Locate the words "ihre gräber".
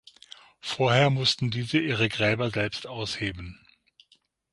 1.77-2.49